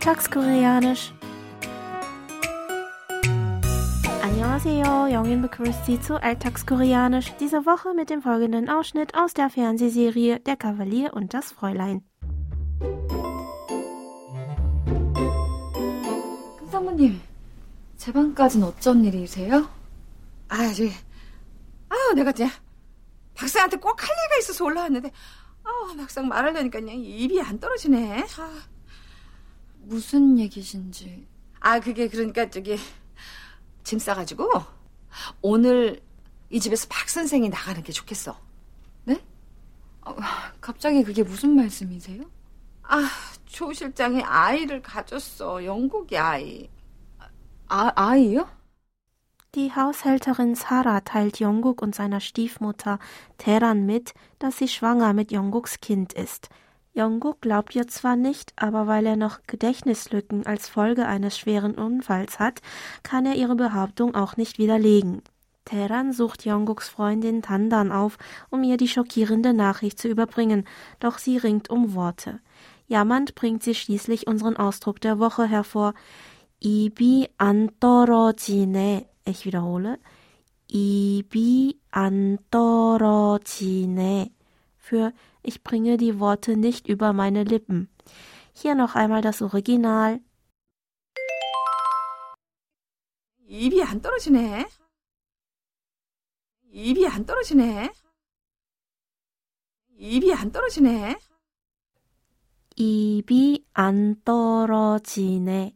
Alltagskoreanisch. 0.00 1.12
Annyeonghaseyo, 4.22 5.06
Jongin 5.06 5.42
begrüßt 5.42 5.86
Sie 5.86 6.00
zu 6.00 6.20
Alltagskoreanisch, 6.20 7.32
diese 7.38 7.64
Woche 7.66 7.94
mit 7.94 8.10
dem 8.10 8.22
folgenden 8.22 8.68
Ausschnitt 8.68 9.14
aus 9.16 9.34
der 9.34 9.48
Fernsehserie 9.50 10.40
Der 10.40 10.56
Kavalier 10.56 11.14
und 11.14 11.34
das 11.34 11.52
Fräulein. 11.52 12.02
큰 16.58 16.70
사모님, 16.70 17.20
제 17.96 18.12
방까진 18.12 18.62
어쩐 18.64 19.04
일이세요? 19.04 19.68
아, 20.48 20.66
저기, 20.72 20.92
아유, 21.88 22.14
내가 22.14 22.30
이제 22.30 22.48
박사한테 23.34 23.76
꼭 23.78 24.02
할 24.02 24.08
얘기가 24.10 24.38
있어서 24.40 24.64
올라왔는데, 24.64 25.10
아, 25.64 25.94
막상 25.96 26.26
말하려니까 26.28 26.80
그냥 26.80 26.96
입이 26.96 27.40
안 27.40 27.58
떨어지네. 27.60 28.24
아, 28.38 28.50
무슨 29.81 30.37
얘기신지. 30.39 31.27
아, 31.59 31.79
그게 31.79 32.07
그러니까 32.07 32.49
저기 32.49 32.77
짐 33.83 33.99
싸가지고 33.99 34.49
오늘 35.41 36.01
이 36.49 36.59
집에서 36.59 36.87
박 36.89 37.09
선생이 37.09 37.49
나가는 37.49 37.81
게 37.83 37.91
좋겠어. 37.91 38.37
네? 39.05 39.21
아, 40.01 40.51
갑자기 40.59 41.03
그게 41.03 41.23
무슨 41.23 41.55
말씀이세요? 41.55 42.23
아, 42.83 43.07
조 43.45 43.71
실장이 43.71 44.21
아이를 44.23 44.81
가졌어. 44.81 45.63
영국이 45.63 46.17
아이. 46.17 46.69
아, 47.67 47.91
아이요? 47.95 48.47
Die 49.53 49.69
Haushälterin 49.75 50.55
Sarah 50.55 51.01
teilt 51.01 51.39
Jonguk 51.39 51.81
und 51.81 51.93
seiner 51.93 52.21
Stiefmutter 52.21 52.99
Teran 53.37 53.85
mit, 53.85 54.13
dass 54.39 54.57
sie 54.57 54.69
schwanger 54.69 55.13
mit 55.13 55.31
Jongguks 55.31 55.81
Kind 55.81 56.13
ist. 56.13 56.49
Jungkook 56.93 57.39
glaubt 57.41 57.73
ihr 57.75 57.87
zwar 57.87 58.15
nicht, 58.17 58.51
aber 58.57 58.85
weil 58.85 59.05
er 59.05 59.15
noch 59.15 59.39
Gedächtnislücken 59.47 60.45
als 60.45 60.67
Folge 60.67 61.07
eines 61.07 61.37
schweren 61.37 61.75
Unfalls 61.75 62.37
hat, 62.39 62.61
kann 63.01 63.25
er 63.25 63.35
ihre 63.35 63.55
Behauptung 63.55 64.13
auch 64.13 64.35
nicht 64.35 64.57
widerlegen. 64.57 65.21
Teran 65.63 66.11
sucht 66.11 66.45
Yongguks 66.45 66.89
Freundin 66.89 67.41
Tandan 67.41 67.93
auf, 67.93 68.17
um 68.49 68.63
ihr 68.63 68.75
die 68.77 68.89
schockierende 68.89 69.53
Nachricht 69.53 69.99
zu 69.99 70.09
überbringen, 70.09 70.65
doch 70.99 71.17
sie 71.17 71.37
ringt 71.37 71.69
um 71.69 71.93
Worte. 71.93 72.39
Jammernd 72.87 73.35
bringt 73.35 73.63
sie 73.63 73.75
schließlich 73.75 74.27
unseren 74.27 74.57
Ausdruck 74.57 74.99
der 74.99 75.17
Woche 75.17 75.45
hervor. 75.45 75.93
Ibi 76.59 77.29
antorojine. 77.37 79.05
Ich 79.23 79.45
wiederhole. 79.45 79.97
Ibi 80.67 81.77
antorojine 81.91 82.41
Für 84.80 85.12
ich 85.42 85.62
bringe 85.62 85.96
die 85.96 86.18
Worte 86.20 86.56
nicht 86.56 86.88
über 86.88 87.12
meine 87.12 87.44
Lippen. 87.44 87.88
Hier 88.52 88.74
noch 88.74 88.94
einmal 88.94 89.22
das 89.22 89.42
Original. 89.42 90.20
입이 93.48 93.82
안 93.82 94.02
떨어지네. 94.02 94.66
입이 96.72 97.06
안 97.06 97.24
떨어지네. 97.24 97.90
입이 99.98 100.34
안 100.34 100.52
떨어지네. 100.52 101.16
입이 102.76 103.66
안 103.72 104.22
떨어지네. 104.24 105.74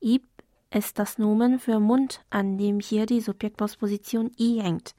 입 0.00 0.36
ist 0.70 0.98
das 0.98 1.18
Nomen 1.18 1.58
für 1.58 1.80
Mund, 1.80 2.20
an 2.28 2.58
dem 2.58 2.80
hier 2.80 3.06
die 3.06 3.20
Subjektposposition 3.20 4.32
i 4.38 4.60
hängt. 4.62 4.94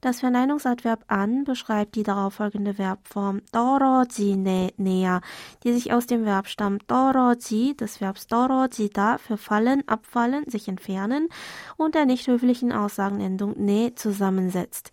Das 0.00 0.20
Verneinungsadverb 0.20 1.04
an 1.08 1.42
beschreibt 1.42 1.96
die 1.96 2.04
darauffolgende 2.04 2.74
Verbform 2.74 3.42
doroji 3.50 4.36
ne-", 4.36 4.72
näher, 4.76 5.22
die 5.64 5.72
sich 5.72 5.92
aus 5.92 6.06
dem 6.06 6.24
Verbstamm 6.24 6.78
doroji 6.86 7.76
des 7.76 8.00
Verbs 8.00 8.28
doroji 8.28 8.90
da 8.90 9.18
für 9.18 9.36
fallen, 9.36 9.82
abfallen, 9.88 10.48
sich 10.48 10.68
entfernen 10.68 11.28
und 11.76 11.96
der 11.96 12.06
nicht 12.06 12.28
höflichen 12.28 12.72
Aussagenendung 12.72 13.54
ne 13.56 13.92
zusammensetzt. 13.96 14.92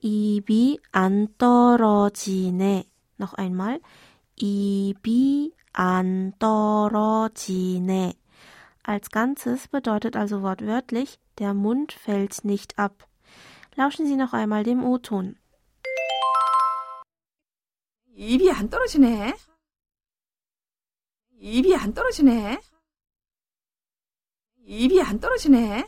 Ibi 0.00 0.80
antoroji 0.92 2.52
ne. 2.52 2.84
Noch 3.18 3.34
einmal. 3.34 3.80
Ibi 4.36 5.52
antoroji 5.72 7.80
ne. 7.80 8.14
Als 8.84 9.10
Ganzes 9.10 9.66
bedeutet 9.66 10.14
also 10.14 10.42
wortwörtlich, 10.42 11.18
der 11.38 11.54
Mund 11.54 11.92
fällt 11.92 12.44
nicht 12.44 12.78
ab. 12.78 13.08
Lauschen 13.75 14.05
Sie 14.05 14.15
noch 14.15 14.33
einmal 14.33 14.63
dem 14.63 14.83
O-Ton. 14.83 15.35
입이 18.19 18.51
안 18.51 18.69
떨어지네. 18.69 19.33
입이 21.39 21.73
안 21.75 21.93
떨어지네. 21.93 22.59
입이 24.65 25.01
안 25.01 25.19
떨어지네. 25.21 25.85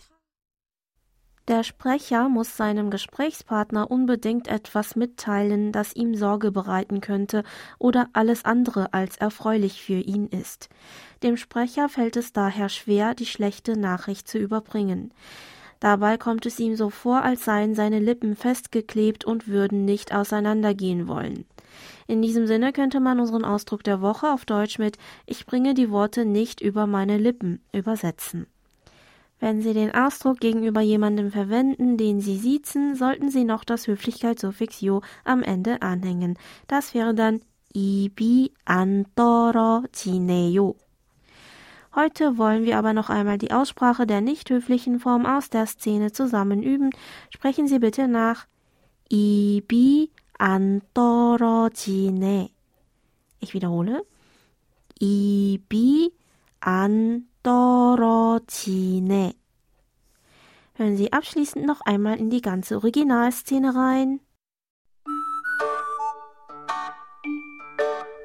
Der 1.50 1.64
Sprecher 1.64 2.30
muss 2.30 2.56
seinem 2.56 2.90
Gesprächspartner 2.90 3.92
unbedingt 3.92 4.48
etwas 4.48 4.96
mitteilen, 4.96 5.74
das 5.74 5.94
ihm 5.94 6.16
Sorge 6.16 6.52
bereiten 6.52 7.02
könnte 7.02 7.44
oder 7.78 8.08
alles 8.14 8.46
andere 8.46 8.94
als 8.94 9.18
erfreulich 9.18 9.84
für 9.84 10.00
ihn 10.00 10.28
ist. 10.28 10.70
Dem 11.24 11.36
Sprecher 11.36 11.90
fällt 11.90 12.16
es 12.16 12.32
daher 12.32 12.70
schwer, 12.70 13.16
die 13.16 13.26
schlechte 13.26 13.78
Nachricht 13.78 14.30
zu 14.30 14.38
überbringen. 14.38 15.14
Dabei 15.81 16.17
kommt 16.17 16.47
es 16.47 16.59
ihm 16.59 16.77
so 16.77 16.91
vor, 16.91 17.23
als 17.23 17.45
seien 17.45 17.75
seine 17.75 17.99
Lippen 17.99 18.37
festgeklebt 18.37 19.25
und 19.25 19.49
würden 19.49 19.85
nicht 19.85 20.15
auseinandergehen 20.15 21.07
wollen. 21.09 21.45
In 22.07 22.23
diesem 22.23 22.47
Sinne 22.47 22.73
könnte 22.73 23.01
man 23.01 23.21
unseren 23.21 23.45
Ausdruck 23.45 23.83
der 23.85 24.01
Woche 24.01 24.33
auf 24.33 24.45
Deutsch 24.45 24.79
mit 24.79 24.97
Ich 25.27 25.45
bringe 25.45 25.75
die 25.75 25.91
Worte 25.91 26.25
nicht 26.25 26.61
über 26.61 26.87
meine 26.87 27.19
Lippen 27.19 27.61
übersetzen. 27.73 28.47
Wenn 29.39 29.61
Sie 29.61 29.75
den 29.75 29.95
Ausdruck 29.95 30.41
gegenüber 30.41 30.81
jemandem 30.81 31.31
verwenden, 31.31 31.99
den 31.99 32.21
Sie 32.21 32.39
siezen, 32.39 32.97
sollten 32.97 33.29
Sie 33.29 33.45
noch 33.45 33.65
das 33.65 33.87
Höflichkeitssuffix 33.87 34.81
Jo 34.81 35.03
am 35.25 35.43
Ende 35.43 35.83
anhängen. 35.83 36.39
Das 36.69 36.95
wäre 36.95 37.15
dann 37.15 37.41
ibi 37.75 38.53
antoro 38.65 39.83
cineyo. 39.93 40.77
Heute 41.96 42.38
wollen 42.38 42.64
wir 42.64 42.78
aber 42.78 42.94
noch 42.94 43.10
einmal 43.10 43.38
die 43.38 43.52
Aussprache 43.52 44.08
der 44.08 44.22
nicht 44.22 44.50
höflichen 44.50 45.00
Form 45.00 45.26
aus 45.26 45.50
der 45.50 45.66
Szene 45.66 46.12
zusammen 46.12 46.64
üben. 46.64 46.90
Sprechen 47.30 47.68
Sie 47.68 47.80
bitte 47.80 48.08
nach. 48.08 48.46
입이 49.10 50.10
안 50.38 50.82
떨어지네. 50.94 52.50
Ich 53.42 53.54
wiederhole. 53.54 54.04
입이 55.02 56.12
안 56.62 57.28
떨어지네. 57.44 59.34
Hören 60.76 60.96
Sie 60.96 61.12
abschließend 61.12 61.66
noch 61.66 61.82
einmal 61.82 62.18
in 62.18 62.30
die 62.30 62.42
ganze 62.42 62.78
Originalszene 62.78 63.76
rein. 63.76 64.20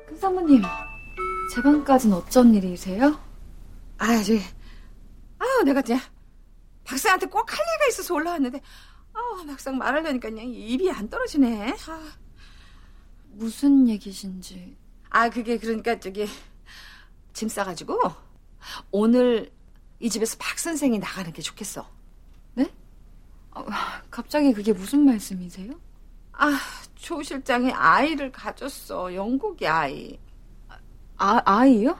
큰 0.07 0.17
사모님, 0.17 0.63
제 1.53 1.63
방까진 1.63 2.13
어쩐 2.13 2.55
일이세요? 2.55 3.19
아, 4.02 4.24
저기, 4.24 4.42
아유, 5.38 5.64
내가 5.64 5.80
이제 5.82 5.96
박사한테 6.86 7.28
꼭 7.28 7.52
할 7.52 7.60
얘기가 7.60 7.88
있어서 7.90 8.16
올라왔는데, 8.16 8.60
아, 9.14 9.44
막상 9.46 9.78
말하려니까 9.78 10.30
그냥 10.30 10.46
입이 10.48 10.90
안 10.92 11.08
떨어지네. 11.08 11.76
아, 11.88 12.12
무슨 13.34 13.88
얘기신지. 13.88 14.76
아, 15.12 15.30
그게 15.30 15.58
그러니까 15.60 16.00
저기 16.00 16.26
짐 17.34 17.48
싸가지고 17.48 18.00
오늘 18.92 19.52
이 20.00 20.10
집에서 20.10 20.36
박 20.40 20.58
선생이 20.58 20.98
나가는 20.98 21.32
게 21.32 21.42
좋겠어. 21.44 21.88
네? 22.56 22.74
아, 23.52 24.02
갑자기 24.10 24.52
그게 24.52 24.74
무슨 24.74 25.06
말씀이세요? 25.06 25.74
아, 26.34 26.58
조 26.96 27.22
실장이 27.22 27.72
아이를 27.72 28.32
가졌어. 28.32 29.14
영국이 29.14 29.68
아이. 29.68 30.20
아, 31.18 31.40
아이요? 31.46 32.00